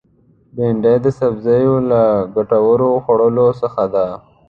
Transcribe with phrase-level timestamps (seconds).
[0.55, 2.01] بېنډۍ د سبزیو له
[2.35, 4.07] ګټورو خوړو څخه ده